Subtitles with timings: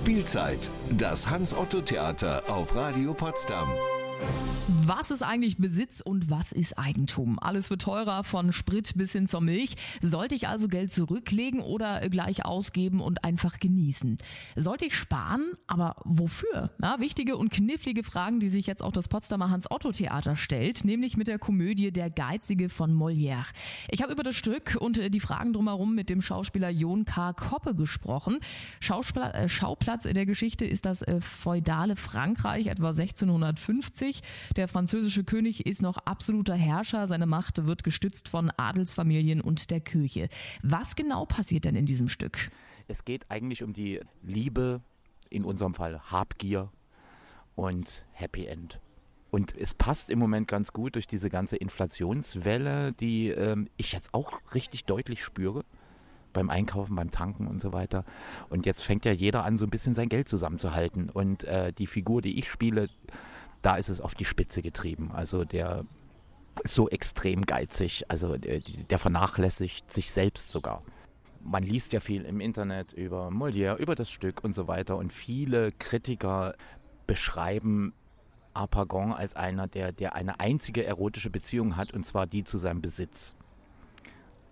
[0.00, 0.58] Spielzeit,
[0.96, 3.68] das Hans-Otto-Theater auf Radio Potsdam.
[4.86, 7.38] Was ist eigentlich Besitz und was ist Eigentum?
[7.38, 9.76] Alles wird teurer, von Sprit bis hin zur Milch.
[10.02, 14.18] Sollte ich also Geld zurücklegen oder gleich ausgeben und einfach genießen?
[14.56, 15.52] Sollte ich sparen?
[15.66, 16.70] Aber wofür?
[16.82, 21.28] Ja, wichtige und knifflige Fragen, die sich jetzt auch das Potsdamer Hans-Otto-Theater stellt, nämlich mit
[21.28, 23.46] der Komödie Der Geizige von Molière.
[23.90, 27.32] Ich habe über das Stück und die Fragen drumherum mit dem Schauspieler Jon K.
[27.32, 28.38] Koppe gesprochen.
[28.80, 34.09] Äh, Schauplatz der Geschichte ist das äh, feudale Frankreich, etwa 1650.
[34.56, 37.06] Der französische König ist noch absoluter Herrscher.
[37.06, 40.28] Seine Macht wird gestützt von Adelsfamilien und der Kirche.
[40.62, 42.50] Was genau passiert denn in diesem Stück?
[42.88, 44.80] Es geht eigentlich um die Liebe,
[45.30, 46.70] in unserem Fall Habgier
[47.54, 48.80] und Happy End.
[49.30, 54.12] Und es passt im Moment ganz gut durch diese ganze Inflationswelle, die ähm, ich jetzt
[54.12, 55.64] auch richtig deutlich spüre
[56.32, 58.04] beim Einkaufen, beim Tanken und so weiter.
[58.48, 61.10] Und jetzt fängt ja jeder an, so ein bisschen sein Geld zusammenzuhalten.
[61.10, 62.88] Und äh, die Figur, die ich spiele,
[63.62, 65.10] da ist es auf die Spitze getrieben.
[65.12, 65.84] Also der
[66.64, 70.82] ist so extrem geizig, also der, der vernachlässigt sich selbst sogar.
[71.42, 75.12] Man liest ja viel im Internet über Molière, über das Stück und so weiter und
[75.12, 76.54] viele Kritiker
[77.06, 77.94] beschreiben
[78.52, 82.82] Arpagon als einer, der, der eine einzige erotische Beziehung hat und zwar die zu seinem
[82.82, 83.34] Besitz.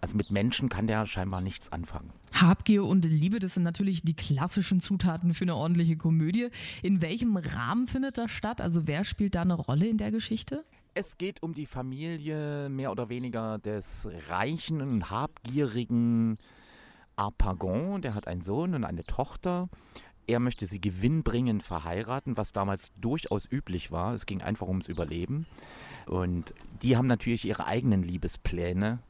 [0.00, 2.12] Also mit Menschen kann der scheinbar nichts anfangen.
[2.41, 6.50] Habgier und Liebe, das sind natürlich die klassischen Zutaten für eine ordentliche Komödie.
[6.83, 8.61] In welchem Rahmen findet das statt?
[8.61, 10.64] Also wer spielt da eine Rolle in der Geschichte?
[10.94, 16.39] Es geht um die Familie mehr oder weniger des reichen und habgierigen
[17.16, 18.03] Arpagon.
[18.03, 19.69] Der hat einen Sohn und eine Tochter.
[20.28, 24.14] Er möchte sie gewinnbringend verheiraten, was damals durchaus üblich war.
[24.14, 25.47] Es ging einfach ums Überleben.
[26.06, 29.00] Und die haben natürlich ihre eigenen Liebespläne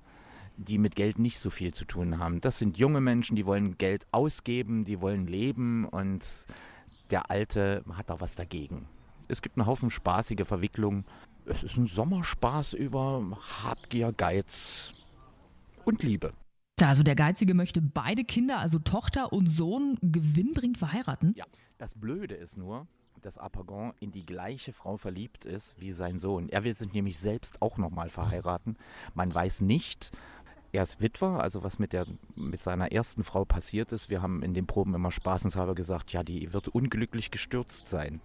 [0.59, 2.41] die mit Geld nicht so viel zu tun haben.
[2.41, 6.25] Das sind junge Menschen, die wollen Geld ausgeben, die wollen leben und
[7.11, 8.87] der Alte hat da was dagegen.
[9.29, 11.05] Es gibt einen Haufen spaßige Verwicklungen.
[11.47, 13.23] Es ist ein Sommerspaß über
[13.63, 14.93] Habgier, Geiz
[15.85, 16.33] und Liebe.
[16.83, 21.35] Also der Geizige möchte beide Kinder, also Tochter und Sohn, gewinnbringend verheiraten?
[21.37, 21.45] Ja,
[21.79, 22.87] das Blöde ist nur,
[23.23, 26.49] dass Apagon in die gleiche Frau verliebt ist wie sein Sohn.
[26.49, 28.77] Er will sich nämlich selbst auch nochmal verheiraten.
[29.15, 30.13] Man weiß nicht,
[30.73, 32.07] er ist Witwer, also was mit, der,
[32.37, 34.11] mit seiner ersten Frau passiert ist.
[34.11, 38.21] Wir haben in den Proben immer spaßenshalber gesagt, ja, die wird unglücklich gestürzt sein.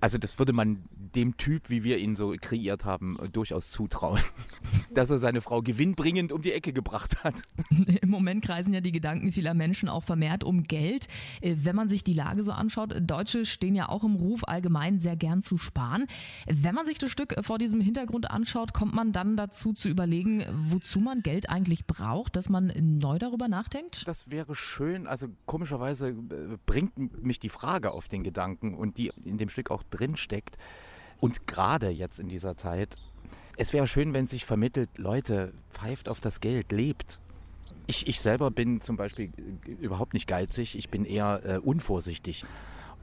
[0.00, 4.20] Also das würde man dem Typ, wie wir ihn so kreiert haben, durchaus zutrauen,
[4.94, 7.36] dass er seine Frau gewinnbringend um die Ecke gebracht hat.
[8.02, 11.06] Im Moment kreisen ja die Gedanken vieler Menschen auch vermehrt um Geld.
[11.40, 14.98] Äh, wenn man sich die Lage so anschaut, Deutsche stehen ja auch im Ruf, allgemein
[14.98, 16.06] sehr gern zu sparen.
[16.46, 20.44] Wenn man sich das Stück vor diesem Hintergrund anschaut, kommt man dann dazu zu überlegen,
[20.52, 24.06] wozu man Geld eigentlich braucht, dass man neu darüber nachdenkt?
[24.06, 25.06] Das wäre schön.
[25.06, 29.70] Also komischerweise äh, bringt mich die Frage auf den Gedanken und die in dem Stück
[29.70, 30.56] auch drin steckt.
[31.20, 32.96] Und gerade jetzt in dieser Zeit,
[33.56, 37.18] es wäre schön, wenn sich vermittelt, Leute, pfeift auf das Geld, lebt.
[37.86, 39.32] Ich, ich selber bin zum Beispiel
[39.80, 42.44] überhaupt nicht geizig, ich bin eher äh, unvorsichtig.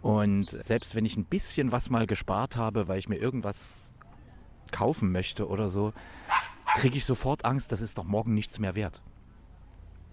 [0.02, 3.90] Und selbst wenn ich ein bisschen was mal gespart habe, weil ich mir irgendwas
[4.72, 5.94] kaufen möchte oder so,
[6.76, 9.02] kriege ich sofort Angst, das ist doch morgen nichts mehr wert.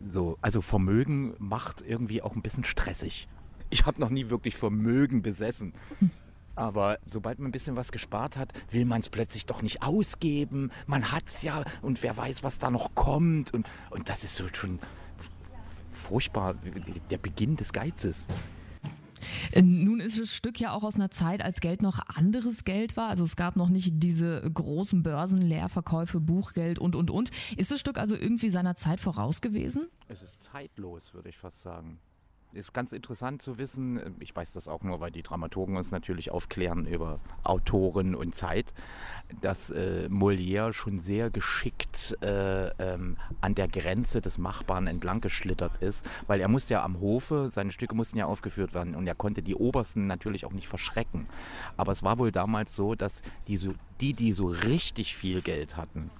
[0.06, 3.28] So, also Vermögen macht irgendwie auch ein bisschen stressig.
[3.70, 5.74] Ich habe noch nie wirklich Vermögen besessen.
[6.54, 10.72] Aber sobald man ein bisschen was gespart hat, will man es plötzlich doch nicht ausgeben.
[10.88, 13.54] Man hat es ja und wer weiß, was da noch kommt.
[13.54, 14.80] Und, und das ist so schon
[15.92, 16.54] furchtbar,
[17.10, 18.26] der Beginn des Geizes.
[19.52, 22.96] Äh, nun ist das Stück ja auch aus einer Zeit, als Geld noch anderes Geld
[22.96, 23.08] war.
[23.08, 27.30] Also es gab noch nicht diese großen Börsenleerverkäufe, Buchgeld und, und, und.
[27.56, 29.88] Ist das Stück also irgendwie seiner Zeit voraus gewesen?
[30.08, 31.98] Es ist zeitlos, würde ich fast sagen
[32.52, 36.30] ist ganz interessant zu wissen, ich weiß das auch nur, weil die Dramaturgen uns natürlich
[36.30, 38.72] aufklären über Autoren und Zeit,
[39.40, 45.78] dass äh, Molière schon sehr geschickt äh, ähm, an der Grenze des Machbaren entlang geschlittert
[45.82, 49.14] ist, weil er musste ja am Hofe, seine Stücke mussten ja aufgeführt werden und er
[49.14, 51.26] konnte die Obersten natürlich auch nicht verschrecken.
[51.76, 55.76] Aber es war wohl damals so, dass die, so, die, die so richtig viel Geld
[55.76, 56.10] hatten,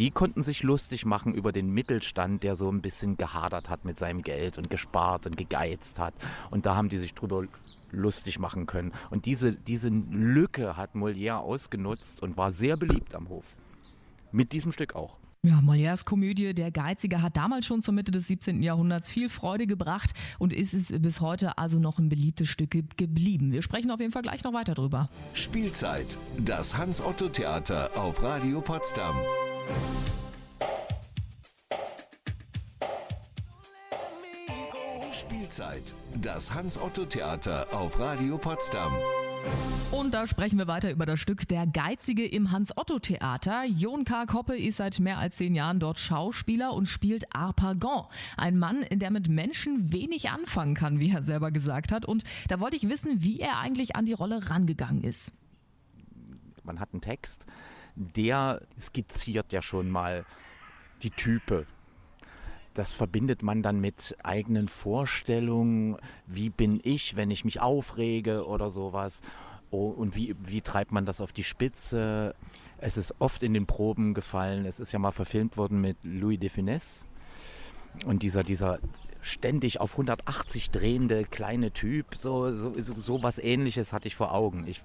[0.00, 3.98] die konnten sich lustig machen über den Mittelstand, der so ein bisschen gehadert hat mit
[3.98, 6.14] seinem Geld und gespart und gegeizt hat.
[6.50, 7.44] Und da haben die sich drüber
[7.90, 8.92] lustig machen können.
[9.10, 13.44] Und diese, diese Lücke hat Molière ausgenutzt und war sehr beliebt am Hof.
[14.32, 15.18] Mit diesem Stück auch.
[15.42, 18.62] Ja, Molières Komödie Der Geizige hat damals schon zur Mitte des 17.
[18.62, 23.52] Jahrhunderts viel Freude gebracht und ist es bis heute also noch ein beliebtes Stück geblieben.
[23.52, 25.10] Wir sprechen auf jeden Fall gleich noch weiter drüber.
[25.34, 26.06] Spielzeit,
[26.38, 29.16] das Hans-Otto-Theater auf Radio Potsdam.
[35.12, 35.82] Spielzeit.
[36.22, 38.92] Das Hans-Otto-Theater auf Radio Potsdam.
[39.90, 43.64] Und da sprechen wir weiter über das Stück Der Geizige im Hans-Otto-Theater.
[43.66, 44.26] Jon K.
[44.26, 48.04] Koppe ist seit mehr als zehn Jahren dort Schauspieler und spielt Arpagon.
[48.36, 52.06] Ein Mann, der mit Menschen wenig anfangen kann, wie er selber gesagt hat.
[52.06, 55.32] Und da wollte ich wissen, wie er eigentlich an die Rolle rangegangen ist.
[56.62, 57.44] Man hat einen Text,
[57.94, 60.24] der skizziert ja schon mal
[61.02, 61.66] die Type,
[62.74, 65.96] das verbindet man dann mit eigenen Vorstellungen.
[66.26, 69.22] Wie bin ich, wenn ich mich aufrege oder sowas?
[69.70, 72.34] Oh, und wie, wie treibt man das auf die Spitze?
[72.78, 74.66] Es ist oft in den Proben gefallen.
[74.66, 77.06] Es ist ja mal verfilmt worden mit Louis de Funès.
[78.06, 78.78] Und dieser, dieser
[79.20, 84.66] ständig auf 180 drehende kleine Typ, so, so, so was ähnliches hatte ich vor Augen.
[84.66, 84.80] Ich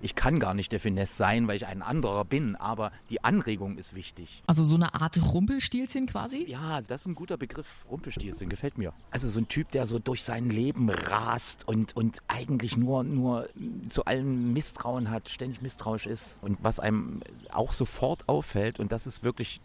[0.00, 3.78] ich kann gar nicht der Finesse sein, weil ich ein anderer bin, aber die Anregung
[3.78, 4.42] ist wichtig.
[4.46, 6.44] Also so eine Art Rumpelstilzchen quasi?
[6.48, 7.66] Ja, das ist ein guter Begriff.
[7.90, 8.92] Rumpelstilzchen gefällt mir.
[9.10, 13.48] Also so ein Typ, der so durch sein Leben rast und, und eigentlich nur, nur
[13.88, 16.36] zu allem Misstrauen hat, ständig misstrauisch ist.
[16.42, 19.60] Und was einem auch sofort auffällt, und das ist wirklich,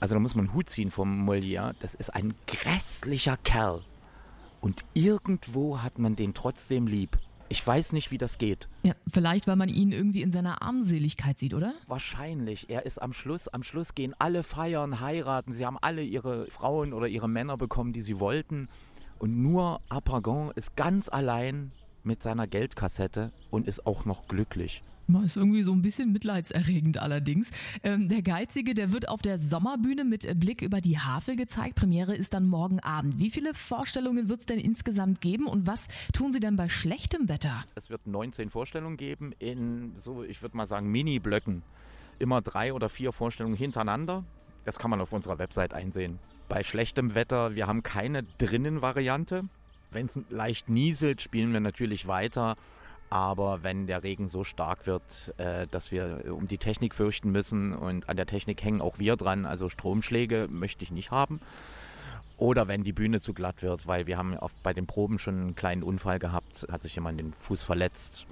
[0.00, 3.82] also da muss man einen Hut ziehen vom Molière, das ist ein grässlicher Kerl.
[4.60, 7.18] Und irgendwo hat man den trotzdem lieb.
[7.52, 8.66] Ich weiß nicht, wie das geht.
[8.82, 11.74] Ja, vielleicht, weil man ihn irgendwie in seiner Armseligkeit sieht, oder?
[11.86, 12.70] Wahrscheinlich.
[12.70, 15.52] Er ist am Schluss, am Schluss gehen alle feiern, heiraten.
[15.52, 18.70] Sie haben alle ihre Frauen oder ihre Männer bekommen, die sie wollten.
[19.18, 21.72] Und nur Apagon ist ganz allein
[22.04, 24.82] mit seiner Geldkassette und ist auch noch glücklich.
[25.24, 27.50] Ist irgendwie so ein bisschen mitleidserregend allerdings.
[27.82, 31.74] Ähm, der Geizige, der wird auf der Sommerbühne mit Blick über die Havel gezeigt.
[31.76, 33.18] Premiere ist dann morgen Abend.
[33.18, 37.28] Wie viele Vorstellungen wird es denn insgesamt geben und was tun Sie denn bei schlechtem
[37.28, 37.64] Wetter?
[37.74, 41.62] Es wird 19 Vorstellungen geben in so, ich würde mal sagen, Mini-Blöcken.
[42.18, 44.24] Immer drei oder vier Vorstellungen hintereinander.
[44.64, 46.18] Das kann man auf unserer Website einsehen.
[46.48, 49.44] Bei schlechtem Wetter, wir haben keine Drinnen-Variante.
[49.90, 52.56] Wenn es leicht nieselt, spielen wir natürlich weiter
[53.12, 57.74] aber wenn der Regen so stark wird, äh, dass wir um die Technik fürchten müssen
[57.74, 61.38] und an der Technik hängen auch wir dran, also Stromschläge möchte ich nicht haben.
[62.38, 65.38] Oder wenn die Bühne zu glatt wird, weil wir haben oft bei den Proben schon
[65.38, 68.26] einen kleinen Unfall gehabt, hat sich jemand den Fuß verletzt.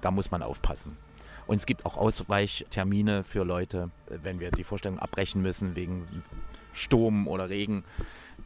[0.00, 0.96] Da muss man aufpassen.
[1.46, 6.24] Und es gibt auch Ausweichtermine für Leute, wenn wir die Vorstellung abbrechen müssen wegen
[6.72, 7.84] Sturm oder Regen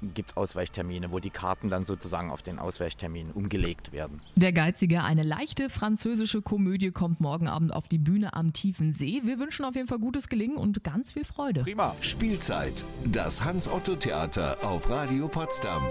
[0.02, 4.20] gibt es Ausweichtermine, wo die Karten dann sozusagen auf den Ausweichtermin umgelegt werden.
[4.36, 9.22] Der Geizige, eine leichte französische Komödie, kommt morgen Abend auf die Bühne am Tiefen See.
[9.24, 11.62] Wir wünschen auf jeden Fall gutes Gelingen und ganz viel Freude.
[11.62, 11.94] Prima.
[12.00, 12.84] Spielzeit.
[13.04, 15.82] Das Hans-Otto-Theater auf Radio Potsdam.